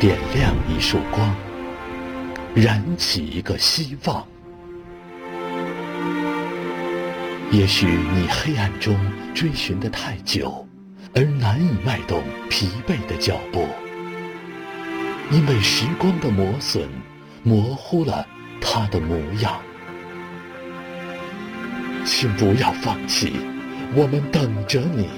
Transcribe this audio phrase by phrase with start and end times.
[0.00, 1.36] 点亮一束光，
[2.54, 4.26] 燃起一个希望。
[7.50, 8.98] 也许你黑暗中
[9.34, 10.66] 追寻的太久，
[11.14, 13.68] 而难以迈动疲惫的脚步，
[15.30, 16.88] 因为时光的磨损，
[17.42, 18.26] 模糊了
[18.58, 19.60] 它的模样。
[22.06, 23.34] 请不要放弃，
[23.94, 25.10] 我们等着你。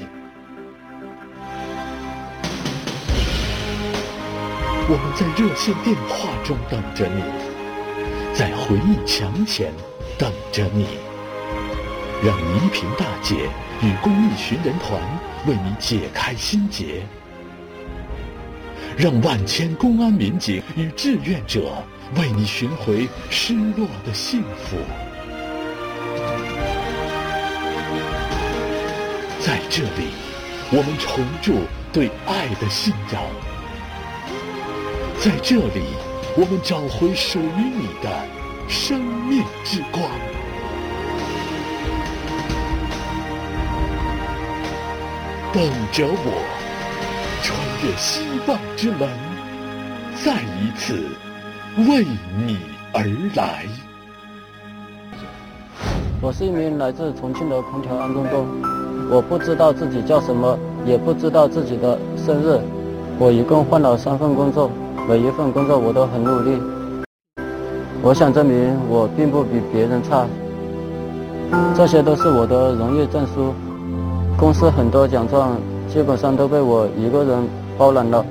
[4.89, 7.23] 我们在热线电话中等着你，
[8.35, 9.73] 在回忆墙前
[10.19, 10.87] 等着你。
[12.23, 13.49] 让倪萍大姐
[13.81, 15.01] 与公益寻人团
[15.47, 17.03] 为你解开心结，
[18.97, 21.73] 让万千公安民警与志愿者
[22.17, 24.77] 为你寻回失落的幸福。
[29.41, 30.11] 在这里，
[30.71, 33.21] 我们重铸对爱的信仰；
[35.25, 35.85] 在这里，
[36.37, 38.11] 我们找回属于你的
[38.67, 40.03] 生命之光。
[45.53, 45.63] 等
[45.93, 46.43] 着我，
[47.41, 49.09] 穿越希望之门，
[50.25, 51.07] 再一次
[51.89, 52.05] 为
[52.45, 52.59] 你
[52.93, 53.05] 而
[53.37, 53.65] 来。
[56.21, 58.45] 我是一名来自重庆的空调安装工，
[59.09, 62.59] 我不知道自己叫什么，也不知道自己的生日。
[63.21, 64.69] 我一共换了三份工作，
[65.09, 66.63] 每一份工作我都很努力。
[68.03, 70.27] 我想证明我并不比别人差，
[71.77, 73.53] 这些都是我的荣誉证书。
[74.39, 75.57] 公司很多奖状
[75.89, 78.25] 基本上都被我一个人包揽了。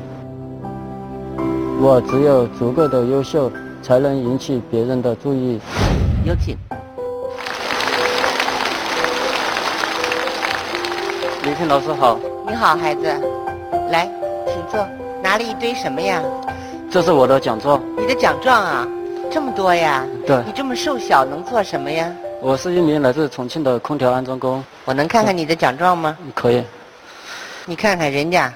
[1.80, 5.60] 我只有足够的优秀，才能引起别人的注意。
[6.24, 6.58] 有请。
[11.44, 12.18] 李婷老师好。
[12.48, 13.04] 你好，孩子，
[13.90, 14.10] 来，
[14.48, 14.86] 请坐。
[15.24, 16.22] 拿了一堆什么呀？
[16.92, 17.82] 这是我的奖状。
[17.98, 18.86] 你的奖状啊，
[19.32, 20.06] 这么多呀？
[20.28, 20.36] 对。
[20.46, 22.14] 你这么瘦小，能做什么呀？
[22.42, 24.62] 我是一名来自重庆的空调安装工。
[24.84, 26.18] 我能看看你的奖状吗？
[26.36, 26.62] 可以。
[27.66, 28.54] 你看看人家，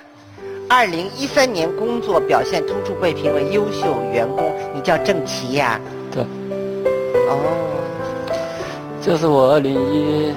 [0.67, 5.79] 二零一三年工作表现突出被评为优秀员工，你叫郑琦呀？
[6.11, 6.21] 对。
[7.29, 7.39] 哦。
[9.01, 10.33] 这是我二零一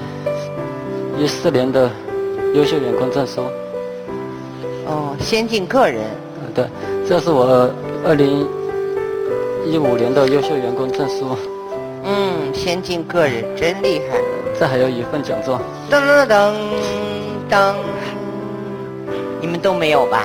[1.17, 1.91] 一四年的
[2.53, 3.41] 优秀员工证书。
[4.85, 6.05] 哦，先进个人。
[6.41, 6.65] 嗯，对。
[7.05, 7.69] 这是我
[8.05, 8.47] 二零
[9.65, 11.37] 一五年的优秀员工证书。
[12.03, 14.17] 嗯，先进个人真厉害。
[14.57, 15.61] 这还有一份奖状。
[15.89, 16.53] 噔噔噔
[17.49, 17.75] 噔，
[19.41, 20.23] 你们都没有吧？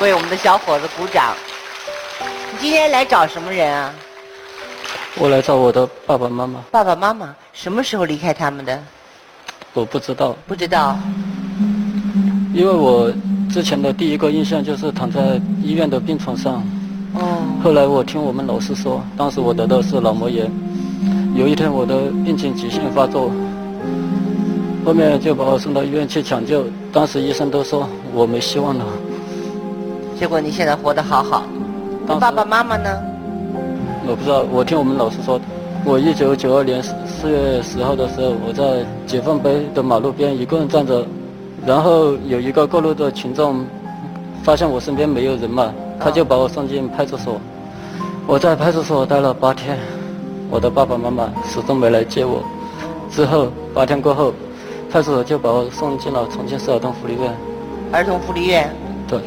[0.00, 1.34] 为我们的小伙子鼓掌。
[2.52, 3.92] 你今天来找什么人啊？
[5.16, 6.62] 我来找我的爸爸妈妈。
[6.70, 8.78] 爸爸妈妈什么时候离开他们的？
[9.72, 10.36] 我不知道。
[10.46, 10.98] 不知道。
[12.54, 13.12] 因为我。
[13.52, 16.64] 之前的第一个印象就是躺在医院的病床上。
[17.12, 17.20] 哦。
[17.62, 20.50] 后来我听我们老师说，当时我得的是脑膜炎。
[21.34, 23.30] 有一天我的病情急性发作，
[24.86, 26.64] 后面就把我送到医院去抢救。
[26.90, 28.86] 当时医生都说我没希望了。
[30.18, 31.42] 结果你现在活得好好。
[32.06, 32.88] 爸爸妈妈呢？
[34.06, 35.38] 我不知道，我听我们老师说，
[35.84, 41.06] 我一九九二年四月十号的时候，我在解放碑的马路边一个人站着。
[41.64, 43.64] 然后有一个过路的群众
[44.42, 47.40] 发现我身边没有人嘛，他就把我送进派出所。
[48.26, 49.78] 我在派出所待了八天，
[50.50, 52.42] 我的爸爸妈妈始终没来接我。
[53.10, 54.32] 之后八天过后，
[54.90, 57.32] 派出所就把我送进了重庆市儿童福利院。
[57.92, 58.68] 儿童福利院。
[59.06, 59.20] 对。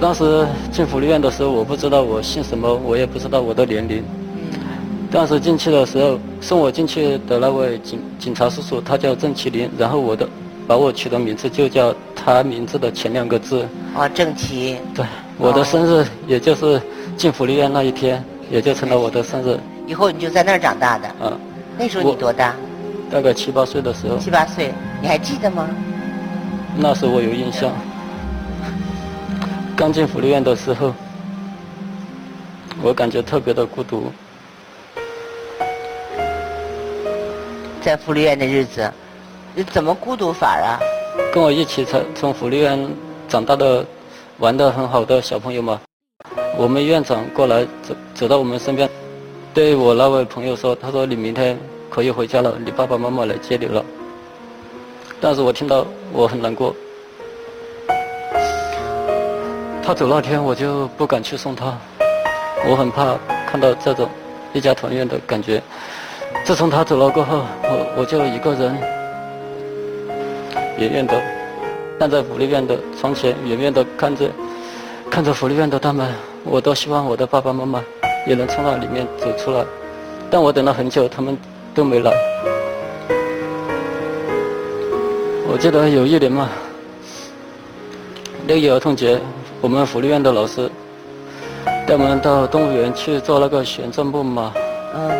[0.00, 4.04] 当时进福利院的时候，我不知道我姓什么，我也不知道我的年龄。
[5.10, 10.28] 当时进去的时候，送我进去的那位警警察叔叔，他叫郑麒麟，然后我的。
[10.70, 13.68] 把我取的名字就叫他名字的前两个字。
[13.92, 14.78] 哦，郑奇。
[14.94, 15.04] 对，
[15.36, 16.80] 我的生日也就是
[17.16, 19.58] 进福利院那一天，也就成了我的生日。
[19.88, 21.10] 以后你就在那儿长大的。
[21.22, 21.40] 嗯。
[21.76, 22.54] 那时候你多大？
[23.10, 24.16] 大概七八岁的时候。
[24.18, 24.72] 七八岁，
[25.02, 25.68] 你还记得吗？
[26.76, 27.72] 那时我有印象。
[29.74, 30.94] 刚进福利院的时候，
[32.80, 34.12] 我感觉特别的孤独。
[37.82, 38.88] 在福利院的日子。
[39.52, 40.78] 你怎么孤独法啊？
[41.32, 42.78] 跟我一起从从福利院
[43.28, 43.84] 长大的、
[44.38, 45.80] 玩的很好的小朋友嘛，
[46.56, 48.88] 我们院长过来走走到我们身边，
[49.52, 51.58] 对我那位朋友说：“他说你明天
[51.90, 53.84] 可以回家了，你爸爸妈妈来接你了。”
[55.20, 56.74] 但是我听到我很难过。
[59.82, 61.76] 他走那天我就不敢去送他，
[62.68, 63.16] 我很怕
[63.50, 64.08] 看到这种
[64.52, 65.60] 一家团圆的感觉。
[66.44, 68.99] 自从他走了过后，我我就一个人。
[70.80, 71.14] 远远的，
[71.98, 74.30] 站在福利院的窗前，远远的看着，
[75.10, 76.10] 看着福利院的大门，
[76.42, 77.84] 我都希望我的爸爸妈妈
[78.26, 79.62] 也能从那里面走出来。
[80.30, 81.36] 但我等了很久，他们
[81.74, 82.10] 都没来。
[85.46, 86.48] 我记得有一年嘛，
[88.46, 89.20] 六一儿童节，
[89.60, 90.70] 我们福利院的老师
[91.86, 94.50] 带我们到动物园去做那个旋转木马。
[94.94, 95.10] 嗯。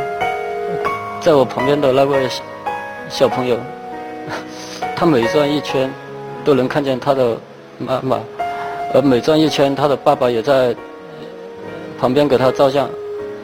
[1.21, 2.27] 在我旁边的那位
[3.11, 3.59] 小朋友，
[5.01, 5.91] 他每转一圈，
[6.45, 7.35] 都能看见他的
[7.79, 8.21] 妈妈，
[8.93, 10.77] 而每转一圈，他的爸爸也在
[11.99, 12.87] 旁边给他照相。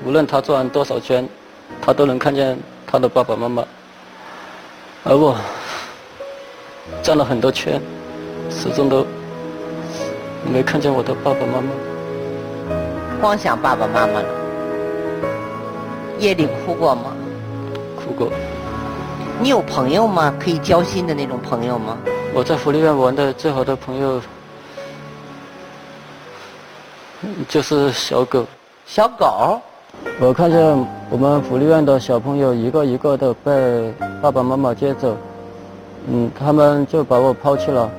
[0.05, 1.26] 无论他转多少圈，
[1.81, 3.64] 他都能看见他的爸爸妈妈。
[5.03, 5.35] 而我。
[7.03, 7.81] 转了很多圈，
[8.50, 9.06] 始终都
[10.52, 11.70] 没看见我的爸爸妈妈。
[13.19, 14.29] 光想爸爸妈妈了。
[16.19, 17.17] 夜里哭过吗？
[17.97, 18.31] 哭过。
[19.38, 20.35] 你有朋友吗？
[20.41, 21.99] 可以交心的那种朋友吗？
[22.35, 24.21] 我在福利院玩的最好的朋友
[27.47, 28.44] 就是小狗。
[28.87, 29.61] 小狗？
[30.19, 30.59] 我看见
[31.11, 33.93] 我们福利院的小朋友一个一个的被
[34.23, 35.15] 爸爸妈妈接走。
[36.09, 37.91] 嗯，他们就把我抛弃了。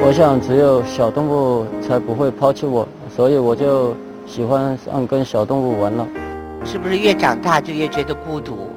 [0.00, 2.86] 我想，只有小动物才不会抛弃我，
[3.16, 3.96] 所以我就
[4.26, 6.06] 喜欢上跟小动物玩了。
[6.64, 8.70] 是不是越长大就越觉得孤独？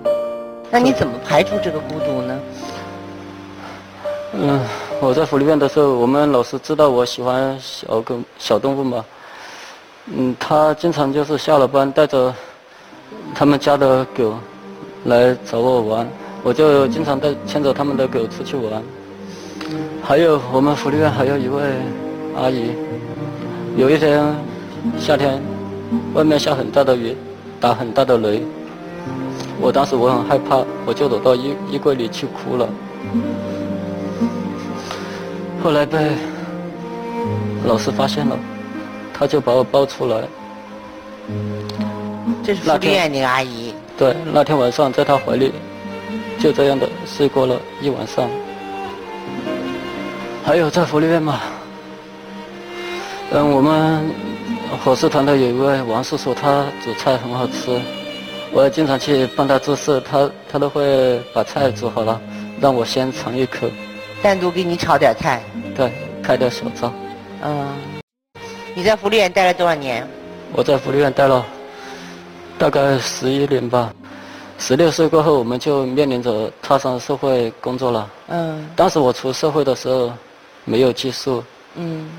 [0.72, 2.40] 那你怎么排除这个孤独呢？
[4.34, 4.60] 嗯，
[5.02, 9.04] 我在福利院的时候，我们老师知道我喜欢小狗、小动物嘛。
[10.06, 12.34] 嗯，他经常就是下了班带着
[13.36, 14.34] 他们家的狗
[15.04, 16.08] 来找我玩。
[16.44, 18.82] 我就经常带牵着他们的狗出去玩，
[20.02, 21.62] 还有我们福利院还有一位
[22.36, 22.72] 阿姨，
[23.76, 24.34] 有一天
[24.98, 25.40] 夏天，
[26.16, 27.16] 外面下很大的雨，
[27.60, 28.42] 打很大的雷，
[29.62, 32.68] 我当时我很害怕，我就躲到衣衣柜里去哭了，
[35.63, 35.98] 后来被
[37.66, 38.38] 老师发现了，
[39.13, 40.24] 他就把我抱出来。
[42.44, 43.74] 这是福利院那个阿姨。
[43.96, 45.54] 对，那天晚上在她怀里。
[46.40, 48.28] 就这样的睡过了一晚上。
[50.44, 51.40] 还有在福利院嘛，
[53.30, 54.12] 嗯，我们
[54.84, 57.80] 伙食团的有一位王叔叔，他煮菜很好吃，
[58.53, 62.19] 我经常去帮他做事，他他都会把菜煮好了，
[62.59, 63.69] 让我先尝一口。
[64.21, 65.42] 单独给你炒点菜。
[65.74, 66.92] 对，开点小灶。
[67.44, 67.69] 嗯，
[68.75, 70.06] 你在福利院待了多少年？
[70.53, 71.45] 我在福利院待了
[72.57, 73.92] 大概十一年吧。
[74.59, 78.09] 十六岁过后，我们就面临着踏上社会工作了。
[78.27, 78.69] 嗯。
[78.75, 80.12] 当时我出社会的时候，
[80.65, 81.44] 没有技术。
[81.75, 82.12] 嗯。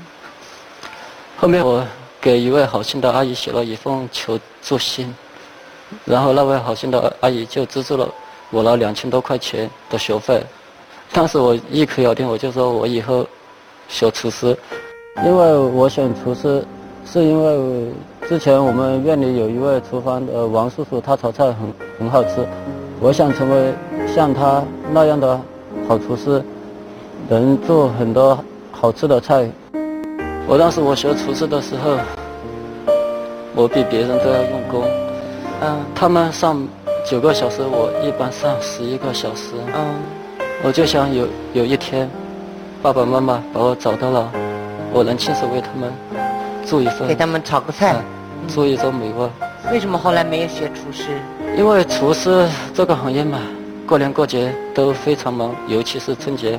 [1.37, 1.85] 后面我
[2.19, 5.13] 给一位好心的阿姨写了一封求助信，
[6.05, 8.07] 然后那位好心的阿姨就资助了
[8.49, 10.43] 我了两千多块钱的学费。
[11.11, 13.25] 当时我一口咬定，我就说我以后
[13.87, 14.57] 学厨师，
[15.25, 16.65] 因为我选厨师，
[17.05, 17.91] 是因为。
[18.29, 22.47] 之前我们院里有一位厨房的王叔叔，他炒菜很很好吃。
[23.01, 23.73] 我想成为
[24.15, 24.63] 像他
[24.93, 25.39] 那样的
[25.89, 26.41] 好厨师，
[27.27, 28.39] 能做很多
[28.71, 29.45] 好吃的菜。
[30.47, 31.97] 我当时我学厨师的时候，
[33.53, 35.02] 我比别人都要用功。
[35.63, 35.79] 嗯。
[35.95, 36.67] 他们上
[37.09, 39.53] 九个小时，我一般上十一个小时。
[39.73, 39.95] 嗯。
[40.63, 42.09] 我就想有有一天，
[42.81, 44.31] 爸爸妈妈把我找到了，
[44.93, 45.91] 我能亲手为他们。
[46.65, 47.93] 做一份，给他们炒个菜，
[48.47, 49.29] 做一桌美味。
[49.69, 51.09] 为什么后来没有学厨师？
[51.57, 53.37] 因为厨师这个行业嘛，
[53.85, 56.57] 过年过节都非常忙，尤其是春节。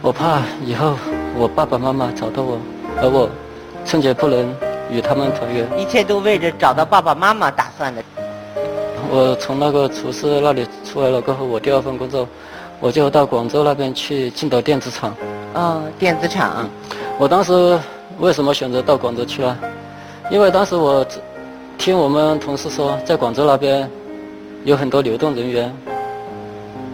[0.00, 0.96] 我怕以后
[1.36, 2.58] 我爸爸妈妈找到我，
[3.02, 3.28] 而我
[3.84, 4.50] 春节不能
[4.90, 5.68] 与他们团圆。
[5.78, 8.02] 一切都为着找到爸爸妈妈打算的。
[9.10, 12.28] 我从那个厨师那里出来了过后，我第二份工作，
[12.80, 15.14] 我就到广州那边去进到电子厂。
[15.54, 16.68] 啊，电子厂。
[17.18, 17.78] 我当时。
[18.18, 19.56] 为什么选择到广州去啊？
[20.28, 21.06] 因为当时我
[21.78, 23.88] 听我们同事说，在广州那边
[24.64, 25.72] 有很多流动人员。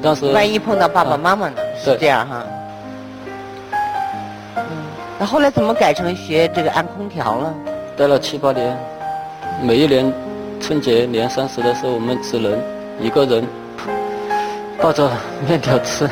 [0.02, 1.56] 当时万一碰到爸爸妈妈呢？
[1.83, 2.44] 是这样哈。
[4.56, 4.64] 嗯，
[5.18, 7.54] 那后来怎么改成学这个安空调了？
[7.97, 8.76] 待了七八年，
[9.62, 10.12] 每一年
[10.66, 12.59] 春节年三十的时候，我们只能
[12.99, 13.44] 一个人
[14.80, 15.11] 抱着
[15.47, 16.09] 面条吃，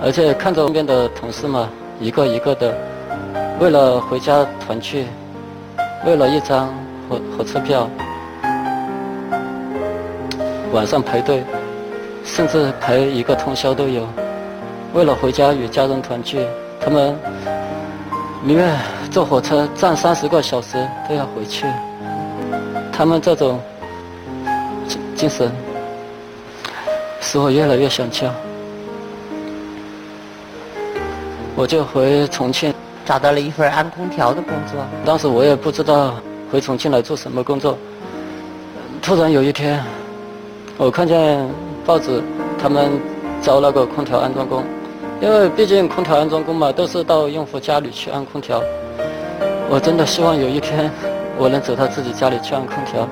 [0.00, 2.72] 而且看着身边的同事嘛，一个一个的。
[3.58, 5.04] 为了回家团聚，
[6.06, 6.68] 为了一张
[7.08, 7.90] 火火车票，
[10.72, 11.42] 晚上排队，
[12.22, 14.06] 甚至排一个通宵都有。
[14.94, 16.46] 为了回家与家人团聚，
[16.80, 17.18] 他们
[18.44, 18.78] 宁愿
[19.10, 21.66] 坐火车站三十个小时都要回去。
[23.00, 23.58] 他们这种
[25.16, 25.50] 精神，
[27.22, 28.30] 使我越来越想家。
[31.56, 32.74] 我就回重庆，
[33.06, 34.84] 找到了一份安空调的工作。
[35.02, 36.16] 当时我也不知道
[36.52, 37.78] 回重庆来做什么工作。
[39.00, 39.82] 突然有一天，
[40.76, 41.48] 我看见
[41.86, 42.22] 报纸，
[42.60, 43.00] 他们
[43.40, 44.62] 招那个空调安装工，
[45.22, 48.62] 因为毕竟空调安装工嘛，都是到用户家里去安空调。
[49.70, 50.90] 我真的希望有一天，
[51.40, 53.08] 我能走到自己家里去安空调，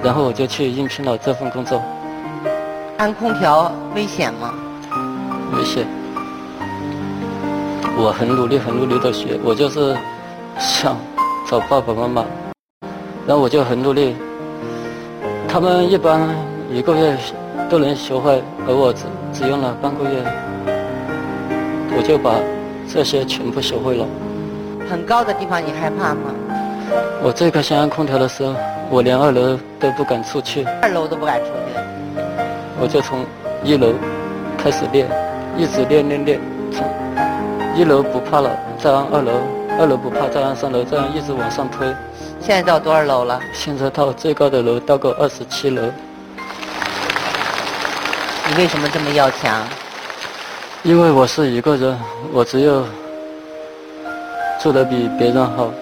[0.00, 1.82] 然后我就去应聘了这份工作。
[2.98, 4.54] 安空调危险吗？
[5.56, 5.84] 危险。
[7.98, 9.92] 我很努力，很努力的学，我就是
[10.56, 10.96] 想
[11.48, 12.24] 找爸爸妈妈，
[13.26, 14.14] 然后我就很努力。
[15.48, 16.28] 他们一般
[16.70, 17.18] 一个月
[17.68, 20.22] 都能学会，而我只只用了半个月，
[21.96, 22.36] 我就把
[22.88, 24.06] 这些全部学会了。
[24.88, 26.32] 很高的地方你害怕吗？
[27.22, 28.54] 我最开始安空调的时候，
[28.90, 30.64] 我连二楼都不敢出去。
[30.82, 31.80] 二楼都不敢出去。
[32.80, 33.24] 我就从
[33.62, 33.94] 一楼
[34.58, 35.08] 开始练，
[35.56, 36.40] 一直练练练，
[36.72, 36.86] 从
[37.74, 39.32] 一楼不怕了，再按二楼，
[39.78, 41.86] 二楼不怕再按三楼，这样一直往上推。
[42.40, 43.40] 现在到多少楼了？
[43.54, 45.82] 现在到最高的楼到个二十七楼。
[48.46, 49.66] 你为什么这么要强？
[50.82, 51.98] 因为我是一个人，
[52.32, 52.84] 我只有
[54.60, 55.72] 做的比别人好。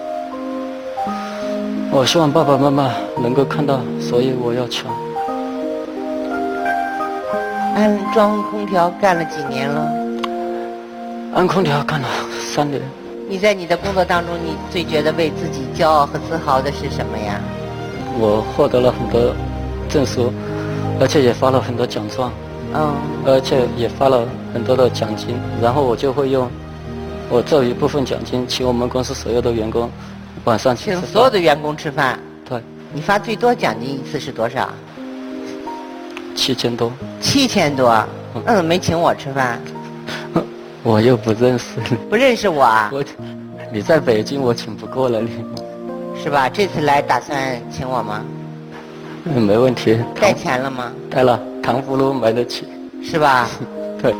[1.95, 4.91] 我希望爸爸妈妈能够看到，所以我要强。
[7.75, 9.91] 安装空调干了几年了？
[11.35, 12.07] 安空调干了
[12.51, 12.81] 三年。
[13.29, 17.39] 你在你的工作当中，你最觉得为自己骄傲和自豪的是什么呀？
[18.19, 19.31] 我获得了很多
[19.87, 20.33] 证书，
[20.99, 22.33] 而且也发了很多奖状，
[22.73, 22.91] 嗯，
[23.23, 25.39] 而且也发了很多的奖金。
[25.61, 26.49] 然后我就会用
[27.29, 29.87] 我这一部分奖金请我们公司所有的员工
[30.45, 32.19] 晚上去请所有的员工吃饭。
[32.47, 34.69] 对，你发最多奖金一次是多少？
[36.35, 36.91] 七千多。
[37.21, 38.05] 七千多？
[38.45, 39.61] 那怎么没请我吃饭？
[40.83, 42.89] 我又不认识你，不认识我啊？
[42.91, 43.03] 我，
[43.71, 45.29] 你在北京，我请不过了你，
[46.21, 46.49] 是吧？
[46.49, 48.21] 这次来打算请我吗？
[49.25, 49.97] 嗯，没问题。
[50.19, 50.91] 带钱了吗？
[51.09, 52.67] 带了，糖葫芦买得起，
[53.01, 53.47] 是吧？
[54.01, 54.13] 对。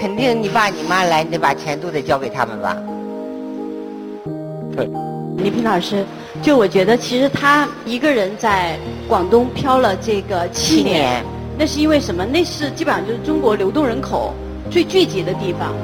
[0.00, 2.74] 肯定你爸你妈来，你得把钱都得交给他们吧？
[4.76, 4.88] 对。
[5.38, 6.04] 李平老师，
[6.42, 11.24] 就我觉得，其实他一个人在广东漂了这个七年，
[11.58, 12.24] 那是因为什么？
[12.24, 14.34] 那是基本上就是中国流动人口。
[14.70, 15.74] 最聚集的地方，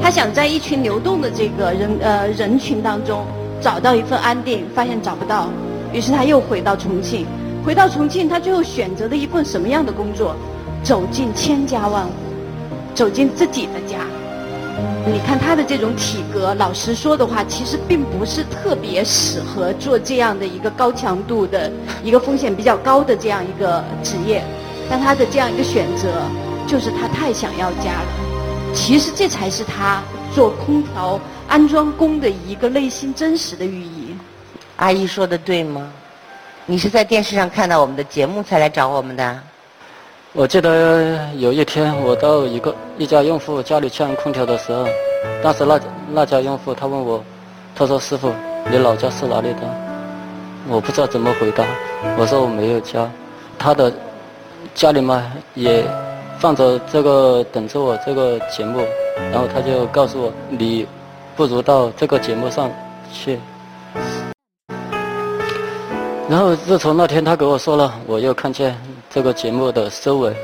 [0.00, 3.24] 他想在一群流动的这个人呃人群当中
[3.60, 5.48] 找到一份安定，发现找不到，
[5.92, 7.26] 于是他又回到重庆。
[7.64, 10.34] 回到重庆，他最后选择的一份什么样的工作？
[10.82, 12.10] 走进千家万户，
[12.92, 13.98] 走进自己的家。
[15.06, 21.70] 你看他的这种体格，老实说的话，其实并不是特别适合做这样的一个高强度的
[22.04, 24.42] 一个风险比较高的这样一个职业，
[24.88, 26.22] 但他的这样一个选择，
[26.66, 28.74] 就是他太想要家了。
[28.74, 30.02] 其实这才是他
[30.34, 34.16] 做空调安装工的一个内心真实的寓意。
[34.76, 35.90] 阿姨说的对吗？
[36.64, 39.42] 你是在电视上看到我们的节目才来找我们的？
[40.34, 44.86] 我记得有一天我到一个一家用户家里去安空调的时候，
[45.42, 45.78] 当时那
[46.10, 47.22] 那家用户他问我，
[47.74, 48.32] 他说师傅，
[48.70, 49.60] 你老家是哪里的？
[50.68, 51.64] 我不知道怎么回答，
[52.16, 53.10] 我说我没有家。
[53.58, 53.92] 他的
[54.74, 55.22] 家里嘛
[55.54, 55.84] 也。
[56.38, 58.80] 放着这个等着我这个节目，
[59.30, 60.84] 然后他就告诉我，你
[61.36, 62.68] 不如到这个节目上
[63.12, 63.38] 去。
[66.28, 68.76] 然后自从那天他给我说了，我又看见
[69.14, 70.34] 这个节目的收尾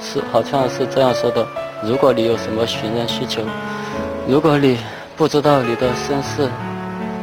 [0.00, 1.46] 是好像是这样说的：
[1.82, 3.42] 如果你有什么寻人需求，
[4.26, 4.78] 如果你
[5.14, 6.48] 不知道你的身世，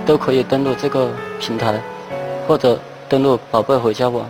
[0.05, 1.81] 都可以登录这个平台，
[2.47, 2.79] 或者
[3.09, 4.29] 登录宝贝回家网。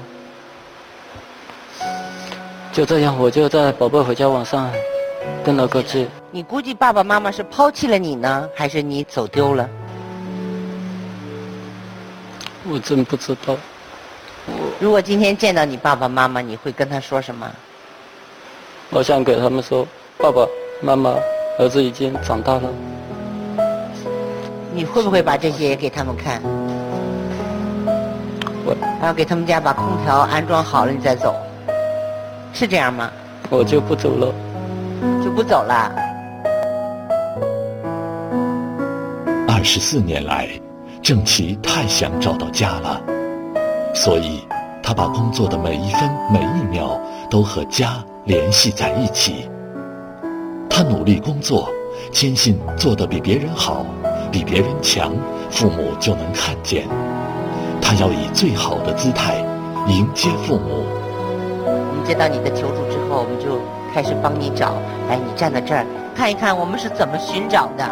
[2.72, 4.72] 就这样，我就在宝贝回家网上
[5.44, 6.08] 登了个记。
[6.32, 9.70] 你估计爸爸妈妈是抛弃了你呢，还是你走丢了？
[12.70, 13.58] 我真不知道。
[14.80, 17.50] 如果今天见到你爸爸妈妈，你会跟他说什么？
[18.90, 19.88] 我想给他们说
[20.20, 20.46] ：“爸爸
[20.82, 21.16] 妈妈，
[21.58, 22.70] 儿子已经长大了。”
[24.76, 26.42] 你会不会把这些也给他们看？
[28.66, 28.76] 我。
[29.00, 31.36] 然后给他们家把空调安装好了，你再走。
[32.54, 33.10] 是这样吗？
[33.50, 34.34] 我就不走了，
[35.24, 35.92] 就不走了。
[39.48, 40.50] 二十四年来，
[41.02, 43.02] 郑琦太想找到家了，
[43.94, 44.46] 所以
[44.82, 49.48] 他把工作的每一分每一秒都和家联系在一起。
[50.70, 51.70] 他努力工作，
[52.12, 53.86] 坚信做得比别人好，
[54.32, 55.14] 比别人强，
[55.52, 56.88] 父母就能看见。
[57.80, 59.36] 他要以最好的姿态
[59.88, 60.84] 迎接父母。
[61.66, 63.60] 我们接到你的求助之后，我们就
[63.94, 64.74] 开始帮你找。
[65.08, 65.86] 来，你站在这儿，
[66.16, 67.86] 看一看我们是怎么寻找的。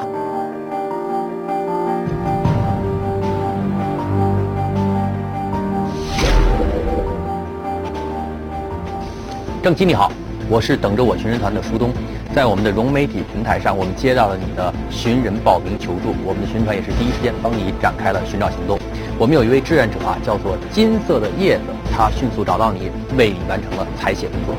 [9.63, 10.11] 郑琪你好，
[10.49, 11.93] 我是等着我寻人团的舒东，
[12.33, 18.79] 在我们的融媒体平台上，我们接到了你的寻人报名求助，我们的寻团也是第一时间帮你展开了寻找行动。
[19.19, 24.55] 我们有一位志愿者啊，叫做金色的叶子，他迅速找到你，为你完成了采写工作。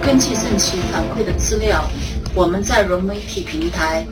[0.00, 1.84] 根据郑琪反馈的资料，
[2.34, 4.06] 我们在融媒体平台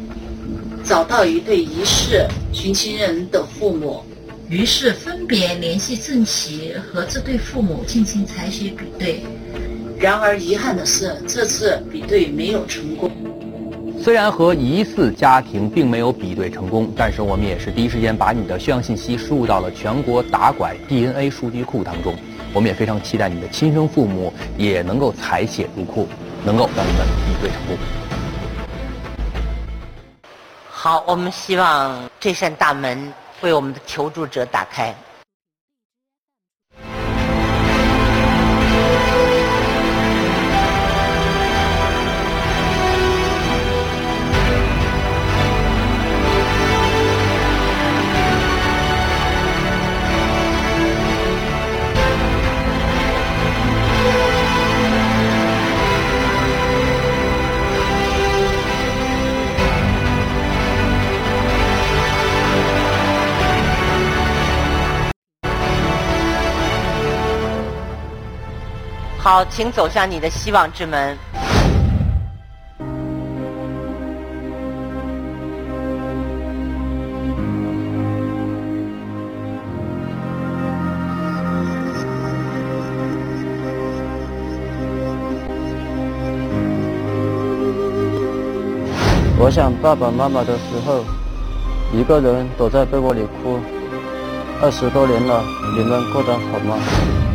[0.85, 4.05] 找到一对疑似寻亲人的父母，
[4.51, 9.25] 于是分别联系郑琪和这对父母进行采血比对。
[9.99, 13.11] 然而遗憾的是，这次比对没有成功。
[13.99, 22.15] 虽然和疑似家庭并没有比对成功，但是我们也是第一时间把你的血样信息输入到了全国打拐 DNA 数据库当中。
[22.53, 26.07] 我们也非常期待你的亲生父母也能够采血入库，
[26.45, 27.77] 能够让你们比对成功。
[30.69, 34.95] 好，我们希望这扇大门为我们的求助者打开。
[69.29, 71.19] 好，请走向你的希望之门。
[89.41, 91.05] 我想爸爸妈妈的时候，
[91.93, 93.59] 一个人躲在被窝里哭。
[94.63, 95.43] 二十多年了，
[95.77, 97.26] 你们过得好吗？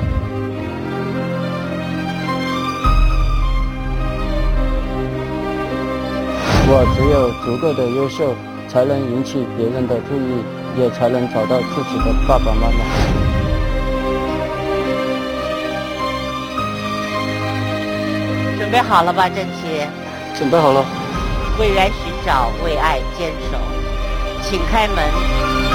[6.74, 8.34] 我只有足够的优秀，
[8.70, 10.42] 才能引起别人的注意，
[10.80, 12.80] 也才能找到自己的爸爸妈妈。
[18.58, 19.86] 准备好了吧，郑琪？
[20.38, 20.86] 准备好了。
[21.60, 23.58] 为爱寻找，为爱坚守，
[24.42, 25.71] 请开门。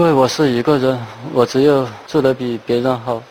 [0.00, 0.98] 因为我是一个人，
[1.30, 3.22] 我只有做得比别人好。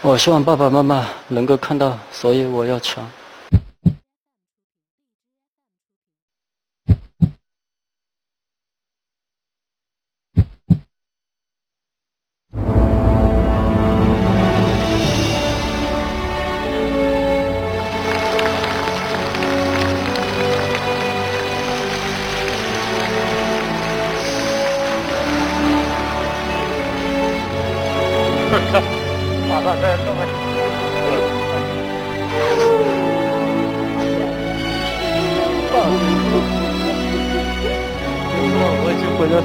[0.00, 3.08] 我希望爸爸妈妈能够看到，所以我要强。
[39.22, 39.42] 回来了。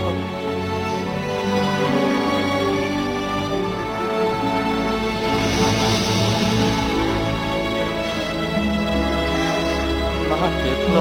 [10.29, 10.31] 妈，
[10.63, 10.97] 别哭了。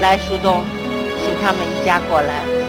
[0.00, 0.64] 来，树洞，
[1.22, 2.63] 请他们一家过来。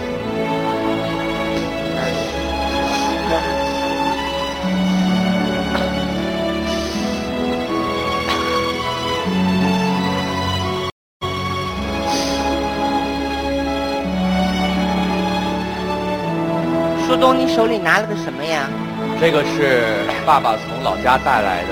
[17.33, 18.69] 你手里拿了个什么呀？
[19.19, 21.69] 这个是爸爸从老家带来的。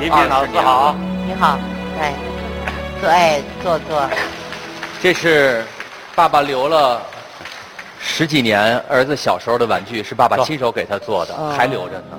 [0.00, 0.94] 礼品老师好。
[1.26, 1.58] 你好，
[2.00, 2.14] 哎，
[3.00, 4.08] 坐，哎，坐坐。
[5.00, 5.64] 这是
[6.14, 7.00] 爸爸留了
[8.00, 12.18] 十几年，儿子小时候的玩具是爸爸亲手给他做的，哦还留着呢。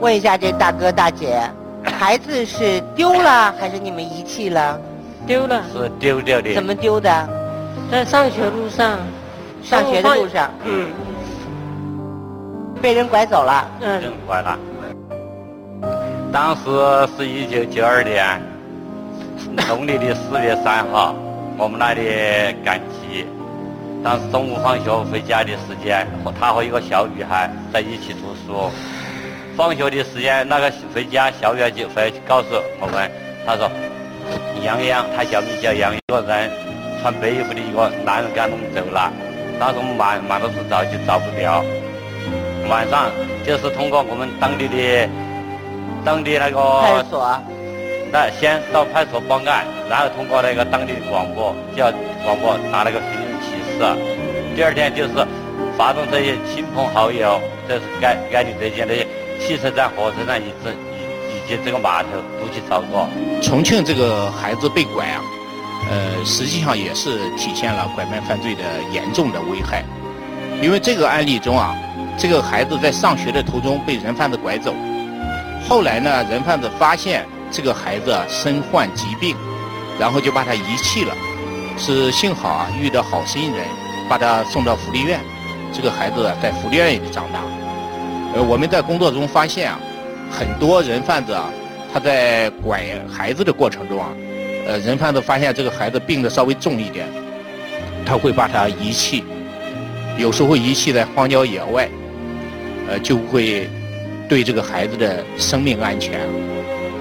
[0.00, 1.40] 问一下这大哥大姐，
[1.98, 4.78] 孩子是丢了还是你们遗弃了？
[5.26, 6.54] 丢了，是丢掉的。
[6.54, 7.28] 怎么丢的？
[7.90, 8.98] 在上学路上，
[9.62, 10.88] 上学的路上嗯
[12.84, 13.66] 被人拐走了。
[13.80, 14.58] 嗯人拐了。
[16.30, 16.60] 当时
[17.16, 18.38] 是一九九二年
[19.68, 21.14] 农历的四月三号，
[21.56, 22.02] 我们那里
[22.62, 23.24] 赶集。
[24.04, 28.70] 当时中午放学回家的时间，和他和一个小女孩在一起读书。
[29.56, 32.48] 放学的时间，那个回家小女孩就会告诉
[32.82, 33.10] 我们，
[33.46, 33.70] 她说
[34.62, 36.50] 杨洋，他小名叫杨，一个人
[37.00, 39.10] 穿白衣服的一个男人给他弄走了。
[39.58, 41.64] 当时我们满满都是找就找不了。
[42.68, 43.10] 晚上
[43.46, 45.08] 就是通过我们当地的
[46.04, 47.40] 当地那个派出所，
[48.10, 51.92] 那先到派出所报案，然后通过那个当地的广播叫
[52.24, 53.84] 广播打那个寻人启事。
[54.56, 55.10] 第二天就是
[55.76, 59.06] 发动这些亲朋好友，这是该该的这些那些
[59.40, 62.08] 汽车站、火车站以及以以及这个码头
[62.40, 63.06] 都去找过。
[63.42, 65.20] 重庆这个孩子被拐啊，
[65.90, 69.84] 呃，实际上也是体现了拐卖犯罪的严重的危害。
[70.62, 71.76] 因为这个案例中啊，
[72.16, 74.74] 这个孩子在上学的途中被人贩子拐走，
[75.68, 79.36] 后来呢，人贩子发现这个孩子身患疾病，
[79.98, 81.14] 然后就把他遗弃了。
[81.76, 83.64] 是幸好啊遇到好心人，
[84.08, 85.18] 把他送到福利院，
[85.72, 87.40] 这个孩子在福利院里长大。
[88.34, 89.80] 呃，我们在工作中发现啊，
[90.30, 91.50] 很多人贩子啊，
[91.92, 94.08] 他在拐孩子的过程中啊，
[94.68, 97.08] 呃，人贩子发现这个孩子病得稍微重一点，
[98.06, 99.24] 他会把他遗弃，
[100.16, 101.88] 有时候遗弃在荒郊野外，
[102.88, 103.68] 呃，就会
[104.28, 106.20] 对这个孩子的生命安全，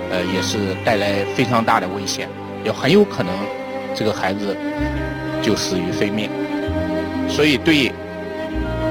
[0.10, 2.30] 呃，也是带来非常大的危险，
[2.64, 3.34] 也很有可能
[3.94, 4.56] 这个孩子
[5.42, 6.30] 就死于非命。
[7.30, 7.92] 所以对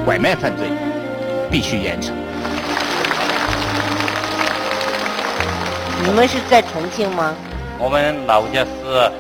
[0.05, 0.67] 拐卖犯罪
[1.51, 2.13] 必须严惩。
[6.05, 7.35] 你们是在重庆吗？
[7.79, 9.11] 我们老家是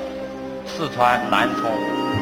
[0.66, 1.70] 四川南充，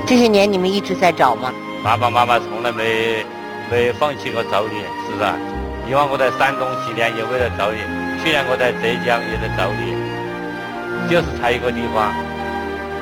[0.07, 1.53] 这些年你们一直在找吗？
[1.83, 3.25] 爸爸妈妈从来没
[3.70, 5.30] 没放弃过找你，是不是？
[5.88, 7.78] 以往我在山东几年也为了找你，
[8.22, 9.94] 去年我在浙江也在找你，
[11.09, 12.12] 就是差一个地方。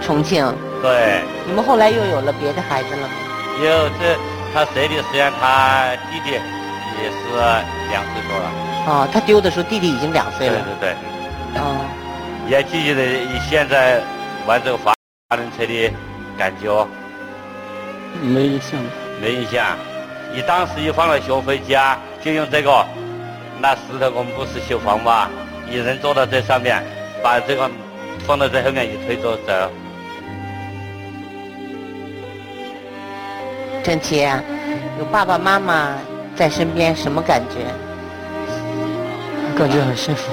[0.03, 0.45] 重庆。
[0.81, 3.15] 对，你们后来又有了别的孩子了吗？
[3.61, 4.17] 有这
[4.55, 7.19] 他生的时间，他弟弟也是
[7.91, 8.51] 两岁多了。
[8.87, 10.65] 哦，他丢的时候弟弟已经两岁对了。
[10.81, 10.97] 对对
[11.53, 11.85] 对，哦，
[12.49, 13.03] 也记记得
[13.51, 14.01] 现在
[14.47, 14.95] 玩这个滑
[15.31, 15.93] 轮车的
[16.39, 16.87] 感觉。
[18.23, 18.81] 没印象。
[19.21, 19.77] 没印象。
[20.35, 22.87] 一当时一放了学回家，就用这个，
[23.61, 25.29] 那石头我们不是修房吗？
[25.69, 26.83] 你人坐到这上面，
[27.23, 27.71] 把这个
[28.27, 29.71] 放到这后面一推着走。
[33.83, 34.29] 郑琪，
[34.99, 35.95] 有爸爸妈妈
[36.37, 37.65] 在身边，什么感觉？
[39.59, 40.31] 感觉很幸福。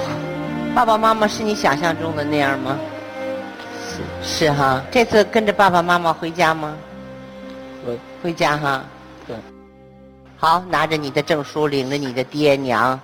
[0.74, 2.76] 爸爸妈妈是你想象中的那样吗？
[4.22, 4.82] 是是哈。
[4.90, 6.74] 这次跟着爸爸妈妈回家吗？
[7.84, 8.84] 回回家哈。
[10.38, 10.48] 对。
[10.48, 13.00] 好，拿着你的证书，领着你的爹娘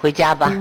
[0.00, 0.52] 回家吧。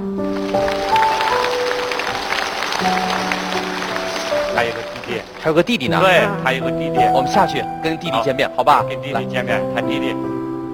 [4.56, 6.00] 还有个弟弟，还有个弟弟呢。
[6.00, 7.00] 对，还有个弟弟。
[7.14, 8.84] 我们下去跟弟弟见面，好吧？
[8.88, 10.14] 跟弟弟见面，他弟弟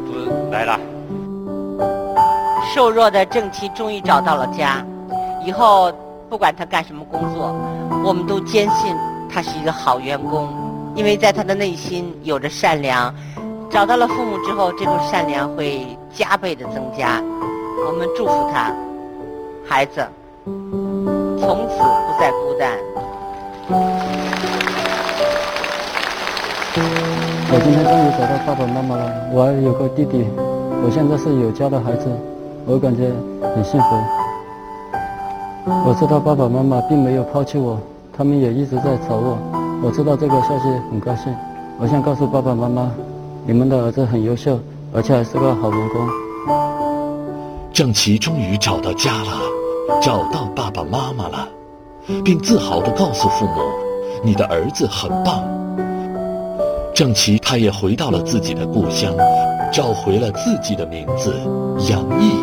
[0.06, 0.78] 都来了。
[2.76, 4.86] 瘦弱的郑琪终于找到了家，
[5.46, 5.92] 以后
[6.30, 7.56] 不管他干什么工作，
[8.04, 8.94] 我们都坚信
[9.34, 10.50] 他是一个好员工，
[10.96, 13.16] 因为在他的内心有着善良。
[13.70, 17.22] 找到了父母之后，这种善良会加倍的增加。
[17.86, 18.74] 我们祝福他，
[19.66, 20.06] 孩子，
[20.44, 22.78] 从此不再孤单。
[27.52, 30.26] 我今天终于找到爸爸妈妈了，我有个弟弟，
[30.84, 32.10] 我现在是有家的孩子，
[32.66, 33.12] 我感觉
[33.56, 33.86] 很幸福。
[35.86, 37.80] 我知道爸爸妈妈并没有抛弃我，
[38.18, 39.38] 他们也一直在找我。
[39.84, 41.34] 我知道这个消息很高兴，
[41.80, 42.92] 我想告诉爸爸妈妈，
[43.46, 44.60] 你们的儿子很优秀，
[44.94, 46.08] 而且还是个好员工。
[47.74, 49.42] 郑琪终于找到家了，
[50.02, 51.48] 找到爸爸妈妈了，
[52.24, 53.62] 并自豪地告诉父母
[54.24, 55.44] ：“你的儿子很棒。”
[56.94, 59.14] 郑琪他也回到了自己的故乡，
[59.72, 61.34] 找回了自己的名字
[61.90, 62.34] 杨毅。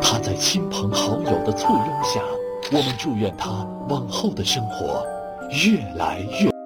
[0.00, 2.20] 他在亲朋好友的簇拥下，
[2.70, 5.04] 我们祝愿他往后的生活
[5.66, 6.57] 越来越。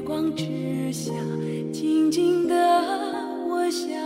[0.00, 1.12] 月光之下，
[1.72, 2.54] 静静的
[3.48, 3.99] 我想。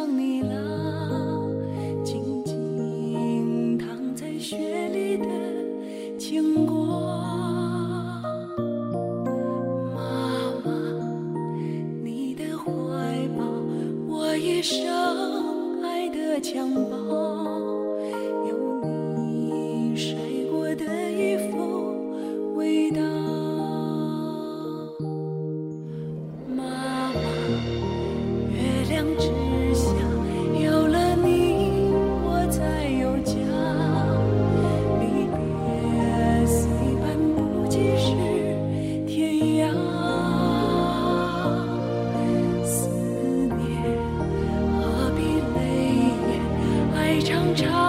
[47.16, 47.83] 一场潮